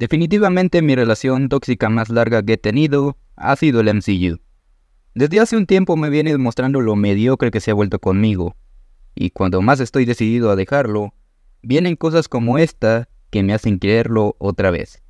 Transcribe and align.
Definitivamente 0.00 0.80
mi 0.80 0.94
relación 0.94 1.50
tóxica 1.50 1.90
más 1.90 2.08
larga 2.08 2.42
que 2.42 2.54
he 2.54 2.56
tenido 2.56 3.18
ha 3.36 3.54
sido 3.54 3.80
el 3.80 3.94
MCU. 3.94 4.40
Desde 5.14 5.40
hace 5.40 5.58
un 5.58 5.66
tiempo 5.66 5.94
me 5.94 6.08
viene 6.08 6.30
demostrando 6.30 6.80
lo 6.80 6.96
mediocre 6.96 7.50
que 7.50 7.60
se 7.60 7.70
ha 7.70 7.74
vuelto 7.74 7.98
conmigo, 7.98 8.56
y 9.14 9.28
cuando 9.28 9.60
más 9.60 9.78
estoy 9.78 10.06
decidido 10.06 10.50
a 10.50 10.56
dejarlo, 10.56 11.12
vienen 11.60 11.96
cosas 11.96 12.28
como 12.28 12.56
esta 12.56 13.10
que 13.28 13.42
me 13.42 13.52
hacen 13.52 13.78
quererlo 13.78 14.36
otra 14.38 14.70
vez. 14.70 15.02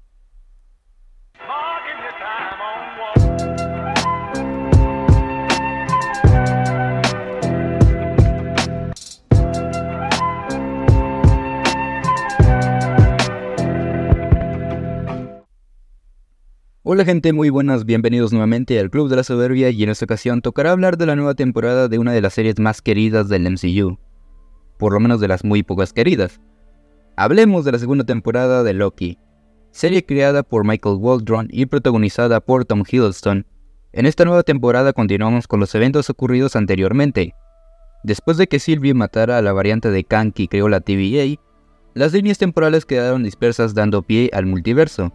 Hola 16.93 17.05
gente, 17.05 17.33
muy 17.33 17.51
buenas, 17.51 17.85
bienvenidos 17.85 18.33
nuevamente 18.33 18.81
al 18.81 18.91
Club 18.91 19.09
de 19.09 19.15
la 19.15 19.23
Soberbia 19.23 19.71
y 19.71 19.81
en 19.85 19.91
esta 19.91 20.07
ocasión 20.07 20.43
tocará 20.43 20.73
hablar 20.73 20.99
de 20.99 21.07
la 21.07 21.15
nueva 21.15 21.35
temporada 21.35 21.87
de 21.87 22.01
una 22.01 22.13
de 22.13 22.21
las 22.21 22.35
series 22.35 22.59
más 22.59 22.83
queridas 22.83 23.29
del 23.29 23.49
MCU, 23.49 23.97
por 24.77 24.95
lo 24.95 24.99
menos 24.99 25.21
de 25.21 25.29
las 25.29 25.45
muy 25.45 25.63
pocas 25.63 25.93
queridas. 25.93 26.41
Hablemos 27.15 27.65
de 27.65 27.71
la 27.71 27.79
segunda 27.79 28.03
temporada 28.03 28.65
de 28.65 28.75
Loki, 28.75 29.19
serie 29.71 30.05
creada 30.05 30.43
por 30.43 30.67
Michael 30.67 30.97
Waldron 30.97 31.47
y 31.53 31.67
protagonizada 31.67 32.41
por 32.41 32.65
Tom 32.65 32.83
Hiddleston. 32.85 33.47
En 33.93 34.07
esta 34.07 34.25
nueva 34.25 34.43
temporada 34.43 34.93
continuamos 34.93 35.47
con 35.47 35.61
los 35.61 35.73
eventos 35.77 36.11
ocurridos 36.11 36.57
anteriormente. 36.57 37.37
Después 38.03 38.37
de 38.37 38.49
que 38.49 38.59
Sylvie 38.59 38.95
matara 38.95 39.39
a 39.39 39.43
la 39.43 39.53
variante 39.53 39.93
de 39.93 40.03
Kang 40.03 40.33
y 40.35 40.49
creó 40.49 40.69
la 40.69 40.81
TVA, 40.81 41.41
las 41.95 42.13
líneas 42.13 42.39
temporales 42.39 42.85
quedaron 42.85 43.23
dispersas 43.23 43.75
dando 43.75 44.03
pie 44.03 44.29
al 44.33 44.47
multiverso. 44.47 45.13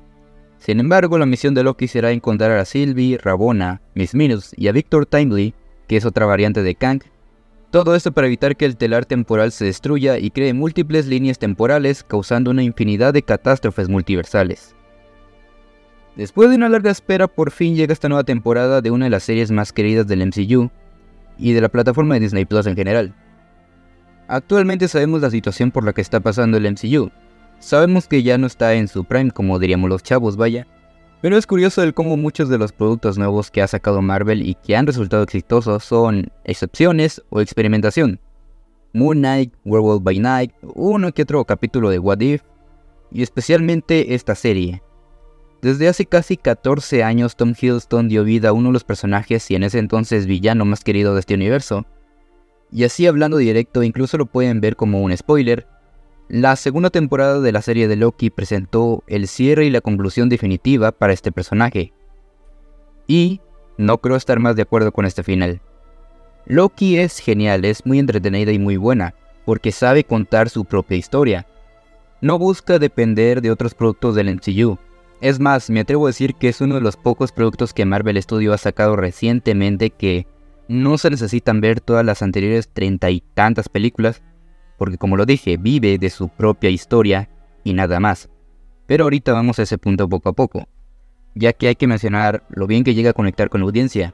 Sin 0.65 0.79
embargo, 0.79 1.19
la 1.19 1.27
misión 1.27 1.53
de 1.53 1.61
Loki 1.61 1.87
será 1.87 2.09
encontrar 2.09 2.57
a 2.57 2.65
Sylvie, 2.65 3.19
Rabona, 3.21 3.81
Miss 3.93 4.15
Minus 4.15 4.51
y 4.57 4.67
a 4.67 4.71
Victor 4.71 5.05
Timely, 5.05 5.53
que 5.87 5.95
es 5.95 6.05
otra 6.05 6.25
variante 6.25 6.63
de 6.63 6.73
Kang. 6.73 7.03
Todo 7.69 7.93
esto 7.93 8.11
para 8.13 8.25
evitar 8.25 8.57
que 8.57 8.65
el 8.65 8.75
telar 8.75 9.05
temporal 9.05 9.51
se 9.51 9.65
destruya 9.65 10.17
y 10.17 10.31
cree 10.31 10.55
múltiples 10.55 11.05
líneas 11.05 11.37
temporales, 11.37 12.03
causando 12.03 12.49
una 12.49 12.63
infinidad 12.63 13.13
de 13.13 13.21
catástrofes 13.21 13.89
multiversales. 13.89 14.75
Después 16.15 16.49
de 16.49 16.55
una 16.55 16.69
larga 16.69 16.89
espera, 16.89 17.27
por 17.27 17.51
fin 17.51 17.75
llega 17.75 17.93
esta 17.93 18.09
nueva 18.09 18.23
temporada 18.23 18.81
de 18.81 18.89
una 18.89 19.05
de 19.05 19.11
las 19.11 19.21
series 19.21 19.51
más 19.51 19.71
queridas 19.71 20.07
del 20.07 20.25
MCU 20.25 20.71
y 21.37 21.53
de 21.53 21.61
la 21.61 21.69
plataforma 21.69 22.15
de 22.15 22.21
Disney 22.21 22.45
Plus 22.45 22.65
en 22.65 22.75
general. 22.75 23.13
Actualmente 24.27 24.87
sabemos 24.87 25.21
la 25.21 25.29
situación 25.29 25.69
por 25.69 25.83
la 25.83 25.93
que 25.93 26.01
está 26.01 26.21
pasando 26.21 26.57
el 26.57 26.71
MCU, 26.71 27.11
Sabemos 27.59 28.07
que 28.07 28.23
ya 28.23 28.37
no 28.37 28.47
está 28.47 28.73
en 28.73 28.87
su 28.87 29.05
prime, 29.05 29.31
como 29.31 29.59
diríamos 29.59 29.89
los 29.89 30.03
chavos, 30.03 30.37
vaya. 30.37 30.67
Pero 31.21 31.37
es 31.37 31.47
curioso 31.47 31.81
el 31.81 31.93
cómo 31.93 32.17
muchos 32.17 32.49
de 32.49 32.57
los 32.57 32.71
productos 32.71 33.17
nuevos 33.17 33.49
que 33.49 33.61
ha 33.61 33.67
sacado 33.67 34.01
Marvel 34.01 34.47
y 34.47 34.53
que 34.55 34.75
han 34.75 34.85
resultado 34.85 35.23
exitosos 35.23 35.83
son 35.83 36.31
excepciones 36.43 37.23
o 37.29 37.41
experimentación. 37.41 38.19
Moon 38.93 39.17
Knight, 39.17 39.53
Werewolf 39.65 40.03
by 40.03 40.19
Night, 40.19 40.51
uno 40.75 41.11
que 41.11 41.23
otro 41.23 41.43
capítulo 41.45 41.89
de 41.89 41.99
What 41.99 42.19
If, 42.19 42.43
y 43.11 43.23
especialmente 43.23 44.13
esta 44.13 44.35
serie. 44.35 44.81
Desde 45.61 45.87
hace 45.87 46.05
casi 46.05 46.37
14 46.37 47.03
años 47.03 47.35
Tom 47.35 47.53
Hiddleston 47.59 48.07
dio 48.07 48.23
vida 48.23 48.49
a 48.49 48.53
uno 48.53 48.69
de 48.69 48.73
los 48.73 48.83
personajes 48.83 49.49
y 49.49 49.55
en 49.55 49.63
ese 49.63 49.79
entonces 49.79 50.27
villano 50.27 50.63
más 50.63 50.83
querido 50.83 51.13
de 51.13 51.21
este 51.21 51.33
universo. 51.33 51.85
Y 52.71 52.83
así 52.83 53.07
hablando 53.07 53.37
directo 53.37 53.81
incluso 53.81 54.17
lo 54.17 54.27
pueden 54.27 54.61
ver 54.61 54.75
como 54.75 55.01
un 55.01 55.15
spoiler, 55.17 55.67
la 56.27 56.55
segunda 56.55 56.89
temporada 56.89 57.39
de 57.39 57.51
la 57.51 57.61
serie 57.61 57.87
de 57.87 57.95
Loki 57.95 58.29
presentó 58.31 59.03
el 59.07 59.27
cierre 59.27 59.65
y 59.65 59.69
la 59.69 59.81
conclusión 59.81 60.27
definitiva 60.27 60.91
para 60.91 61.13
este 61.13 61.31
personaje. 61.31 61.93
Y 63.07 63.41
no 63.77 63.99
creo 63.99 64.15
estar 64.15 64.39
más 64.39 64.55
de 64.55 64.63
acuerdo 64.63 64.91
con 64.91 65.05
este 65.05 65.23
final. 65.23 65.61
Loki 66.47 66.97
es 66.97 67.19
genial, 67.19 67.65
es 67.65 67.85
muy 67.85 67.99
entretenida 67.99 68.51
y 68.51 68.59
muy 68.59 68.77
buena, 68.77 69.13
porque 69.45 69.71
sabe 69.71 70.03
contar 70.03 70.49
su 70.49 70.65
propia 70.65 70.97
historia. 70.97 71.45
No 72.21 72.39
busca 72.39 72.79
depender 72.79 73.41
de 73.41 73.51
otros 73.51 73.75
productos 73.75 74.15
del 74.15 74.33
MCU. 74.33 74.79
Es 75.21 75.39
más, 75.39 75.69
me 75.69 75.81
atrevo 75.81 76.05
a 76.05 76.09
decir 76.09 76.35
que 76.35 76.49
es 76.49 76.59
uno 76.59 76.75
de 76.75 76.81
los 76.81 76.97
pocos 76.97 77.31
productos 77.31 77.73
que 77.73 77.85
Marvel 77.85 78.21
Studio 78.21 78.53
ha 78.53 78.57
sacado 78.57 78.95
recientemente 78.95 79.91
que 79.91 80.27
no 80.67 80.97
se 80.97 81.11
necesitan 81.11 81.61
ver 81.61 81.81
todas 81.81 82.03
las 82.03 82.23
anteriores 82.23 82.69
treinta 82.69 83.11
y 83.11 83.21
tantas 83.33 83.69
películas 83.69 84.23
porque 84.77 84.97
como 84.97 85.17
lo 85.17 85.25
dije, 85.25 85.57
vive 85.57 85.97
de 85.97 86.09
su 86.09 86.29
propia 86.29 86.69
historia 86.69 87.29
y 87.63 87.73
nada 87.73 87.99
más. 87.99 88.29
Pero 88.87 89.05
ahorita 89.05 89.33
vamos 89.33 89.59
a 89.59 89.63
ese 89.63 89.77
punto 89.77 90.07
poco 90.07 90.29
a 90.29 90.33
poco, 90.33 90.67
ya 91.33 91.53
que 91.53 91.67
hay 91.67 91.75
que 91.75 91.87
mencionar 91.87 92.43
lo 92.49 92.67
bien 92.67 92.83
que 92.83 92.93
llega 92.93 93.11
a 93.11 93.13
conectar 93.13 93.49
con 93.49 93.61
la 93.61 93.65
audiencia. 93.65 94.13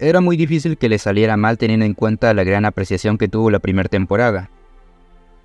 Era 0.00 0.20
muy 0.20 0.36
difícil 0.36 0.78
que 0.78 0.88
le 0.88 0.98
saliera 0.98 1.36
mal 1.36 1.58
teniendo 1.58 1.86
en 1.86 1.94
cuenta 1.94 2.34
la 2.34 2.44
gran 2.44 2.64
apreciación 2.64 3.18
que 3.18 3.28
tuvo 3.28 3.50
la 3.50 3.58
primera 3.58 3.88
temporada. 3.88 4.50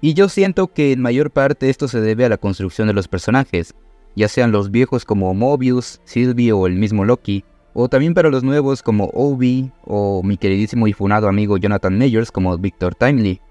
Y 0.01 0.13
yo 0.13 0.27
siento 0.29 0.67
que 0.67 0.91
en 0.91 1.01
mayor 1.01 1.31
parte 1.31 1.69
esto 1.69 1.87
se 1.87 2.01
debe 2.01 2.25
a 2.25 2.29
la 2.29 2.37
construcción 2.37 2.87
de 2.87 2.93
los 2.93 3.07
personajes, 3.07 3.73
ya 4.15 4.27
sean 4.27 4.51
los 4.51 4.69
viejos 4.69 5.05
como 5.05 5.33
Mobius, 5.33 6.01
Sylvie 6.03 6.51
o 6.51 6.67
el 6.67 6.75
mismo 6.75 7.05
Loki, 7.05 7.45
o 7.73 7.89
también 7.89 8.13
para 8.13 8.29
los 8.29 8.43
nuevos 8.43 8.83
como 8.83 9.05
Obi 9.13 9.71
o 9.85 10.21
mi 10.23 10.37
queridísimo 10.37 10.87
y 10.87 10.93
funado 10.93 11.27
amigo 11.27 11.57
Jonathan 11.57 11.97
Majors 11.97 12.31
como 12.31 12.57
Victor 12.57 12.93
Timely. 12.95 13.41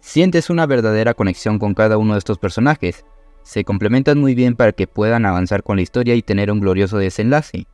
Sientes 0.00 0.48
una 0.48 0.66
verdadera 0.66 1.14
conexión 1.14 1.58
con 1.58 1.74
cada 1.74 1.98
uno 1.98 2.14
de 2.14 2.18
estos 2.18 2.38
personajes. 2.38 3.04
Se 3.42 3.64
complementan 3.64 4.18
muy 4.18 4.34
bien 4.34 4.56
para 4.56 4.72
que 4.72 4.86
puedan 4.86 5.26
avanzar 5.26 5.62
con 5.62 5.76
la 5.76 5.82
historia 5.82 6.14
y 6.14 6.22
tener 6.22 6.50
un 6.50 6.60
glorioso 6.60 6.98
desenlace. 6.98 7.66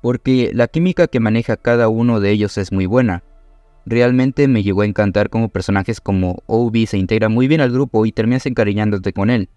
Porque 0.00 0.52
la 0.54 0.68
química 0.68 1.08
que 1.08 1.20
maneja 1.20 1.56
cada 1.56 1.88
uno 1.88 2.20
de 2.20 2.30
ellos 2.30 2.56
es 2.58 2.70
muy 2.70 2.86
buena. 2.86 3.24
Realmente 3.84 4.46
me 4.48 4.62
llegó 4.62 4.82
a 4.82 4.86
encantar 4.86 5.28
como 5.28 5.48
personajes 5.48 6.00
como 6.00 6.42
Obi 6.46 6.86
se 6.86 6.98
integra 6.98 7.28
muy 7.28 7.48
bien 7.48 7.60
al 7.60 7.72
grupo 7.72 8.06
y 8.06 8.12
terminas 8.12 8.46
encariñándote 8.46 9.12
con 9.12 9.30
él. 9.30 9.48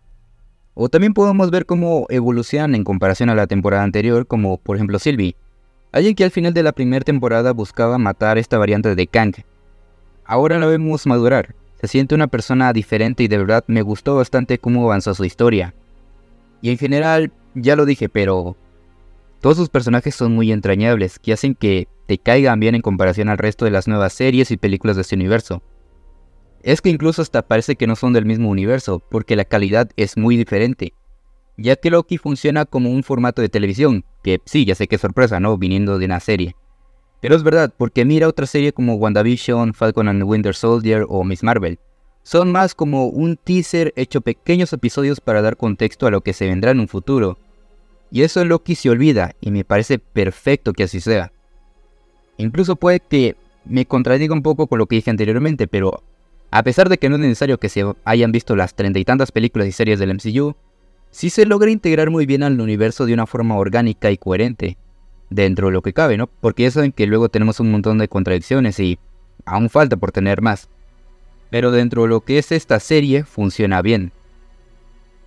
O 0.73 0.89
también 0.89 1.13
podemos 1.13 1.51
ver 1.51 1.65
cómo 1.65 2.05
evolucionan 2.09 2.75
en 2.75 2.83
comparación 2.83 3.29
a 3.29 3.35
la 3.35 3.47
temporada 3.47 3.83
anterior, 3.83 4.27
como 4.27 4.57
por 4.57 4.75
ejemplo 4.75 4.97
Sylvie. 4.97 5.35
Alguien 5.91 6.15
que 6.15 6.23
al 6.23 6.31
final 6.31 6.53
de 6.53 6.63
la 6.63 6.71
primera 6.71 7.03
temporada 7.03 7.53
buscaba 7.53 7.97
matar 7.97 8.37
esta 8.37 8.57
variante 8.57 8.95
de 8.95 9.07
Kang. 9.07 9.33
Ahora 10.25 10.59
la 10.59 10.67
vemos 10.67 11.07
madurar, 11.07 11.55
se 11.81 11.87
siente 11.87 12.15
una 12.15 12.27
persona 12.27 12.73
diferente 12.73 13.23
y 13.23 13.27
de 13.27 13.37
verdad 13.37 13.63
me 13.67 13.81
gustó 13.81 14.15
bastante 14.15 14.59
cómo 14.59 14.83
avanzó 14.85 15.13
su 15.13 15.25
historia. 15.25 15.73
Y 16.61 16.71
en 16.71 16.77
general, 16.77 17.31
ya 17.55 17.75
lo 17.75 17.85
dije, 17.85 18.09
pero 18.09 18.57
todos 19.39 19.55
sus 19.55 19.69
personajes 19.69 20.15
son 20.15 20.33
muy 20.33 20.51
entrañables, 20.51 21.19
que 21.19 21.31
hacen 21.31 21.55
que 21.55 21.87
te 22.07 22.17
caigan 22.17 22.59
bien 22.59 22.75
en 22.75 22.81
comparación 22.81 23.29
al 23.29 23.37
resto 23.37 23.65
de 23.65 23.71
las 23.71 23.87
nuevas 23.87 24.13
series 24.13 24.51
y 24.51 24.57
películas 24.57 24.97
de 24.97 25.03
este 25.03 25.15
universo. 25.15 25.61
Es 26.61 26.81
que 26.81 26.89
incluso 26.89 27.21
hasta 27.21 27.43
parece 27.43 27.77
que 27.77 27.87
no 27.87 27.95
son 27.95 28.11
del 28.11 28.25
mismo 28.25 28.49
universo, 28.49 29.01
porque 29.09 29.37
la 29.37 29.45
calidad 29.45 29.89
es 29.95 30.17
muy 30.17 30.35
diferente. 30.35 30.93
Ya 31.55 31.77
que 31.77 31.89
Loki 31.89 32.17
funciona 32.17 32.65
como 32.65 32.89
un 32.89 33.03
formato 33.03 33.41
de 33.41 33.49
televisión, 33.49 34.03
que 34.23 34.41
sí, 34.45 34.65
ya 34.65 34.75
sé 34.75 34.87
que 34.87 34.95
es 34.95 35.01
sorpresa, 35.01 35.39
¿no? 35.39 35.57
Viniendo 35.57 35.97
de 35.97 36.05
una 36.05 36.19
serie. 36.19 36.55
Pero 37.21 37.35
es 37.35 37.43
verdad, 37.43 37.73
porque 37.75 38.05
mira 38.05 38.27
otra 38.27 38.45
serie 38.45 38.71
como 38.71 38.95
WandaVision, 38.95 39.73
Falcon 39.73 40.07
and 40.07 40.21
the 40.21 40.23
Winter 40.23 40.55
Soldier 40.55 41.05
o 41.09 41.23
Miss 41.23 41.43
Marvel. 41.43 41.79
Son 42.23 42.51
más 42.51 42.75
como 42.75 43.07
un 43.07 43.37
teaser 43.37 43.93
hecho 43.95 44.21
pequeños 44.21 44.71
episodios 44.71 45.19
para 45.19 45.41
dar 45.41 45.57
contexto 45.57 46.07
a 46.07 46.11
lo 46.11 46.21
que 46.21 46.33
se 46.33 46.47
vendrá 46.47 46.71
en 46.71 46.79
un 46.79 46.87
futuro. 46.87 47.37
Y 48.11 48.21
eso 48.21 48.43
Loki 48.45 48.75
se 48.75 48.89
olvida, 48.89 49.35
y 49.41 49.51
me 49.51 49.65
parece 49.65 49.99
perfecto 49.99 50.73
que 50.73 50.83
así 50.83 51.01
sea. 51.01 51.31
Incluso 52.37 52.77
puede 52.77 53.01
que 53.01 53.35
me 53.65 53.85
contradiga 53.85 54.33
un 54.33 54.41
poco 54.41 54.67
con 54.67 54.79
lo 54.79 54.85
que 54.85 54.95
dije 54.95 55.11
anteriormente, 55.11 55.67
pero 55.67 56.03
a 56.51 56.63
pesar 56.63 56.87
de 56.87 56.97
que 56.97 57.09
no 57.09 57.15
es 57.15 57.21
necesario 57.21 57.57
que 57.59 57.69
se 57.69 57.85
hayan 58.05 58.31
visto 58.31 58.55
las 58.55 58.75
treinta 58.75 58.97
y 58.97 59.05
tantas 59.05 59.31
películas 59.31 59.67
y 59.67 59.71
series 59.73 59.99
del 59.99 60.13
MCU, 60.13 60.55
sí 61.11 61.29
se 61.29 61.45
logra 61.45 61.69
integrar 61.69 62.09
muy 62.09 62.25
bien 62.25 62.43
al 62.43 62.59
universo 62.59 63.05
de 63.05 63.13
una 63.13 63.27
forma 63.27 63.57
orgánica 63.57 64.09
y 64.09 64.17
coherente 64.17 64.77
dentro 65.29 65.67
de 65.67 65.73
lo 65.73 65.81
que 65.81 65.93
cabe, 65.93 66.17
¿no? 66.17 66.27
Porque 66.27 66.63
ya 66.63 66.71
saben 66.71 66.91
que 66.91 67.07
luego 67.07 67.29
tenemos 67.29 67.59
un 67.59 67.71
montón 67.71 67.97
de 67.97 68.07
contradicciones 68.07 68.79
y 68.79 68.99
aún 69.45 69.69
falta 69.69 69.97
por 69.97 70.11
tener 70.11 70.41
más. 70.41 70.69
Pero 71.49 71.71
dentro 71.71 72.03
de 72.03 72.09
lo 72.09 72.21
que 72.21 72.37
es 72.37 72.51
esta 72.51 72.79
serie 72.79 73.23
funciona 73.23 73.81
bien. 73.81 74.11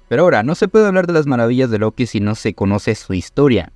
Pero 0.08 0.24
ahora, 0.24 0.42
no 0.42 0.54
se 0.54 0.68
puede 0.68 0.86
hablar 0.86 1.06
de 1.06 1.14
las 1.14 1.26
maravillas 1.26 1.70
de 1.70 1.78
Loki 1.78 2.06
si 2.06 2.20
no 2.20 2.34
se 2.34 2.54
conoce 2.54 2.94
su 2.94 3.14
historia, 3.14 3.72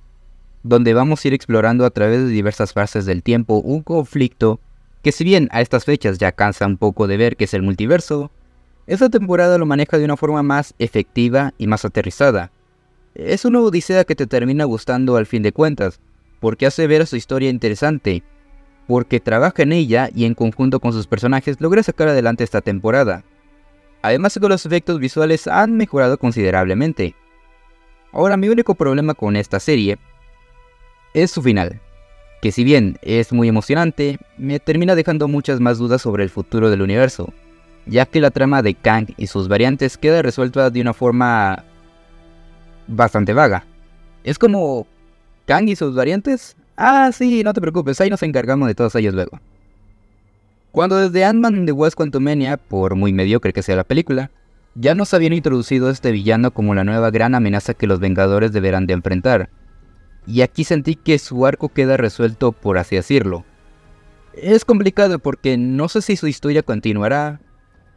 donde 0.63 0.93
vamos 0.93 1.23
a 1.23 1.27
ir 1.27 1.33
explorando 1.33 1.85
a 1.85 1.89
través 1.89 2.19
de 2.19 2.29
diversas 2.29 2.73
fases 2.73 3.05
del 3.05 3.23
tiempo 3.23 3.55
un 3.55 3.81
conflicto 3.81 4.59
que 5.01 5.11
si 5.11 5.23
bien 5.23 5.47
a 5.51 5.61
estas 5.61 5.85
fechas 5.85 6.17
ya 6.17 6.31
cansa 6.31 6.65
un 6.65 6.77
poco 6.77 7.07
de 7.07 7.17
ver 7.17 7.37
que 7.37 7.45
es 7.45 7.53
el 7.53 7.63
multiverso, 7.63 8.29
esta 8.87 9.09
temporada 9.09 9.57
lo 9.57 9.65
maneja 9.65 9.97
de 9.97 10.05
una 10.05 10.17
forma 10.17 10.43
más 10.43 10.73
efectiva 10.79 11.53
y 11.57 11.67
más 11.67 11.85
aterrizada. 11.85 12.51
Es 13.15 13.43
una 13.43 13.59
odisea 13.59 14.03
que 14.03 14.15
te 14.15 14.27
termina 14.27 14.65
gustando 14.65 15.17
al 15.17 15.25
fin 15.25 15.43
de 15.43 15.51
cuentas, 15.51 15.99
porque 16.39 16.65
hace 16.65 16.87
ver 16.87 17.07
su 17.07 17.15
historia 17.15 17.49
interesante, 17.49 18.23
porque 18.87 19.19
trabaja 19.19 19.63
en 19.63 19.73
ella 19.73 20.09
y 20.13 20.25
en 20.25 20.33
conjunto 20.33 20.79
con 20.79 20.93
sus 20.93 21.07
personajes 21.07 21.59
logra 21.59 21.83
sacar 21.83 22.07
adelante 22.07 22.43
esta 22.43 22.61
temporada. 22.61 23.23
Además 24.01 24.33
de 24.33 24.41
que 24.41 24.49
los 24.49 24.65
efectos 24.65 24.99
visuales 24.99 25.47
han 25.47 25.75
mejorado 25.75 26.17
considerablemente. 26.17 27.15
Ahora 28.11 28.37
mi 28.37 28.49
único 28.49 28.75
problema 28.75 29.13
con 29.13 29.35
esta 29.35 29.59
serie 29.59 29.97
es 31.13 31.31
su 31.31 31.41
final, 31.41 31.81
que 32.41 32.51
si 32.51 32.63
bien 32.63 32.97
es 33.01 33.33
muy 33.33 33.47
emocionante, 33.47 34.19
me 34.37 34.59
termina 34.59 34.95
dejando 34.95 35.27
muchas 35.27 35.59
más 35.59 35.77
dudas 35.77 36.01
sobre 36.01 36.23
el 36.23 36.29
futuro 36.29 36.69
del 36.69 36.81
universo, 36.81 37.33
ya 37.85 38.05
que 38.05 38.21
la 38.21 38.31
trama 38.31 38.61
de 38.61 38.75
Kang 38.75 39.07
y 39.17 39.27
sus 39.27 39.47
variantes 39.47 39.97
queda 39.97 40.21
resuelta 40.21 40.69
de 40.69 40.81
una 40.81 40.93
forma 40.93 41.63
bastante 42.87 43.33
vaga. 43.33 43.65
Es 44.23 44.37
como 44.37 44.87
Kang 45.47 45.69
y 45.69 45.75
sus 45.75 45.95
variantes. 45.95 46.55
Ah, 46.75 47.09
sí, 47.11 47.41
no 47.43 47.53
te 47.53 47.61
preocupes, 47.61 47.99
ahí 48.01 48.09
nos 48.09 48.21
encargamos 48.21 48.67
de 48.67 48.75
todos 48.75 48.93
ellos 48.95 49.15
luego. 49.15 49.39
Cuando 50.71 50.97
desde 50.97 51.25
Ant-Man 51.25 51.65
The 51.65 51.71
West 51.71 51.95
Quantumania, 51.95 52.57
por 52.57 52.95
muy 52.95 53.13
mediocre 53.13 53.53
que 53.53 53.63
sea 53.63 53.77
la 53.77 53.85
película, 53.85 54.29
ya 54.75 54.93
nos 54.93 55.13
habían 55.13 55.33
introducido 55.33 55.87
a 55.87 55.91
este 55.91 56.11
villano 56.11 56.51
como 56.51 56.75
la 56.75 56.83
nueva 56.83 57.09
gran 57.09 57.33
amenaza 57.33 57.73
que 57.73 57.87
los 57.87 57.99
Vengadores 57.99 58.51
deberán 58.51 58.85
de 58.85 58.93
enfrentar. 58.93 59.49
Y 60.27 60.41
aquí 60.41 60.65
sentí 60.65 60.95
que 60.95 61.17
su 61.17 61.45
arco 61.45 61.69
queda 61.69 61.97
resuelto 61.97 62.51
por 62.51 62.77
así 62.77 62.97
decirlo. 62.97 63.45
Es 64.33 64.65
complicado 64.65 65.17
porque 65.17 65.57
no 65.57 65.87
sé 65.87 66.01
si 66.01 66.17
su 66.17 66.27
historia 66.27 66.61
continuará, 66.61 67.39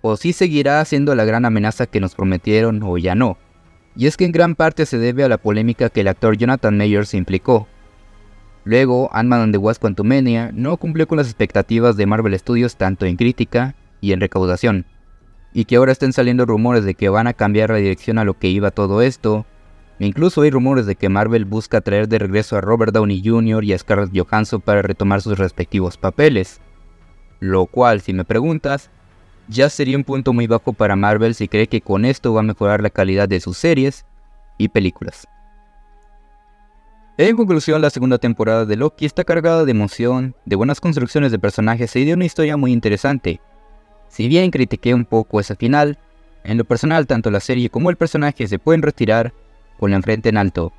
o 0.01 0.17
si 0.17 0.33
seguirá 0.33 0.83
siendo 0.85 1.15
la 1.15 1.25
gran 1.25 1.45
amenaza 1.45 1.87
que 1.87 2.01
nos 2.01 2.15
prometieron 2.15 2.83
o 2.83 2.97
ya 2.97 3.15
no. 3.15 3.37
Y 4.01 4.07
es 4.07 4.17
que 4.17 4.25
en 4.25 4.33
gran 4.33 4.55
parte 4.55 4.87
se 4.87 4.97
debe 4.97 5.25
a 5.25 5.29
la 5.29 5.37
polémica 5.37 5.91
que 5.91 6.01
el 6.01 6.09
actor 6.09 6.35
Jonathan 6.35 6.75
Mayers 6.75 7.13
implicó. 7.13 7.69
Luego, 8.65 9.11
Ant-Man 9.13 9.43
and 9.43 9.53
the 9.53 9.59
Wasp 9.59 9.83
Quantumania 9.83 10.53
no 10.55 10.79
cumplió 10.79 11.07
con 11.07 11.19
las 11.19 11.27
expectativas 11.27 11.99
de 11.99 12.07
Marvel 12.07 12.39
Studios 12.39 12.77
tanto 12.77 13.05
en 13.05 13.17
crítica 13.17 13.75
y 14.01 14.13
en 14.13 14.21
recaudación. 14.23 14.87
Y 15.53 15.67
que 15.67 15.77
ahora 15.77 15.93
estén 15.93 16.15
saliendo 16.15 16.47
rumores 16.47 16.85
de 16.85 16.95
que 16.95 17.11
van 17.11 17.27
a 17.27 17.35
cambiar 17.35 17.69
la 17.69 17.77
dirección 17.77 18.17
a 18.17 18.25
lo 18.25 18.39
que 18.39 18.49
iba 18.49 18.71
todo 18.71 19.03
esto. 19.03 19.45
incluso 19.99 20.41
hay 20.41 20.51
rumores 20.51 20.87
de 20.87 20.95
que 20.95 21.11
Marvel 21.11 21.45
busca 21.45 21.83
traer 21.83 22.09
de 22.09 22.21
regreso 22.21 22.57
a 22.57 22.63
Robert 22.63 22.95
Downey 22.95 23.23
Jr. 23.23 23.65
y 23.65 23.75
a 23.75 23.79
Scarlett 23.79 24.19
Johansson 24.19 24.63
para 24.63 24.81
retomar 24.81 25.21
sus 25.21 25.39
respectivos 25.39 25.99
papeles. 25.99 26.63
Lo 27.39 27.67
cual, 27.67 28.01
si 28.01 28.15
me 28.15 28.25
preguntas, 28.25 28.91
ya 29.51 29.69
sería 29.69 29.97
un 29.97 30.05
punto 30.05 30.33
muy 30.33 30.47
bajo 30.47 30.73
para 30.73 30.97
Marvel 30.97 31.35
si 31.35 31.49
cree 31.49 31.67
que 31.67 31.81
con 31.81 32.05
esto 32.05 32.33
va 32.33 32.41
a 32.41 32.45
mejorar 32.45 32.81
la 32.83 32.91
calidad 32.91 33.29
de 33.29 33.41
sus 33.41 33.59
series 33.59 34.07
y 34.59 34.69
películas. 34.69 35.27
En 37.19 37.37
conclusión, 37.37 37.83
la 37.83 37.91
segunda 37.91 38.19
temporada 38.19 38.65
de 38.65 38.77
Loki 38.77 39.05
está 39.05 39.25
cargada 39.25 39.65
de 39.65 39.73
emoción, 39.73 40.35
de 40.47 40.57
buenas 40.57 40.81
construcciones 40.81 41.33
de 41.33 41.39
personajes 41.39 41.95
y 41.97 42.05
de 42.05 42.15
una 42.15 42.25
historia 42.25 42.57
muy 42.57 42.73
interesante. 42.73 43.41
Si 44.09 44.29
bien 44.29 44.51
critiqué 44.51 44.95
un 44.95 45.05
poco 45.05 45.41
ese 45.41 45.57
final, 45.57 45.99
en 46.45 46.57
lo 46.57 46.65
personal 46.65 47.07
tanto 47.07 47.31
la 47.31 47.41
serie 47.41 47.69
como 47.69 47.91
el 47.91 47.97
personaje 47.97 48.47
se 48.47 48.59
pueden 48.59 48.83
retirar 48.83 49.35
con 49.79 49.91
la 49.91 50.01
frente 50.01 50.29
en 50.29 50.37
alto, 50.37 50.73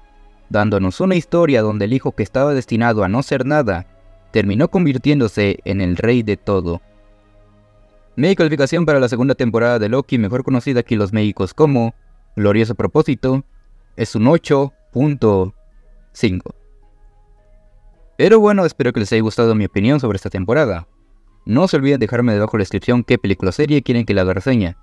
dándonos 0.50 1.00
una 1.02 1.16
historia 1.16 1.62
donde 1.62 1.86
el 1.86 1.94
hijo 1.94 2.14
que 2.14 2.24
estaba 2.24 2.54
destinado 2.54 3.04
a 3.04 3.10
no 3.10 3.22
ser 3.22 3.46
nada 3.46 3.86
terminó 4.32 4.70
convirtiéndose 4.70 5.60
en 5.66 5.82
el 5.82 5.98
rey 5.98 6.24
de 6.24 6.38
todo. 6.38 6.82
Mi 8.18 8.36
calificación 8.36 8.86
para 8.86 9.00
la 9.00 9.08
segunda 9.08 9.36
temporada 9.36 9.80
de 9.80 9.88
Loki, 9.88 10.18
mejor 10.18 10.44
conocida 10.44 10.82
aquí 10.82 10.96
en 10.96 11.00
los 11.00 11.14
médicos 11.14 11.54
como 11.54 11.96
Glorioso 12.36 12.76
Propósito, 12.76 13.46
es 13.96 14.16
un 14.16 14.26
8.5. 14.26 16.54
Pero 18.18 18.40
bueno, 18.40 18.66
espero 18.66 18.92
que 18.92 19.00
les 19.00 19.12
haya 19.14 19.22
gustado 19.22 19.56
mi 19.56 19.66
opinión 19.66 20.02
sobre 20.02 20.18
esta 20.18 20.30
temporada. 20.30 20.88
No 21.46 21.68
se 21.68 21.78
olviden 21.78 22.00
dejarme 22.00 22.34
debajo 22.34 22.58
en 22.58 22.60
la 22.60 22.64
descripción 22.64 23.04
qué 23.04 23.18
película 23.18 23.50
o 23.50 23.54
serie 23.54 23.82
quieren 23.82 24.06
que 24.06 24.14
la 24.14 24.22
haga 24.22 24.34
reseña. 24.34 24.78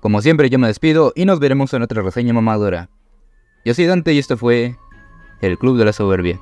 Como 0.00 0.22
siempre 0.22 0.48
yo 0.50 0.58
me 0.58 0.68
despido 0.68 1.12
y 1.16 1.24
nos 1.24 1.40
veremos 1.40 1.74
en 1.74 1.82
otra 1.82 2.02
reseña 2.02 2.32
mamadora. 2.32 2.88
Yo 3.64 3.74
soy 3.74 3.86
Dante 3.86 4.12
y 4.12 4.18
esto 4.18 4.36
fue 4.36 4.76
El 5.40 5.58
Club 5.58 5.76
de 5.76 5.86
la 5.86 5.92
Soberbia. 5.92 6.40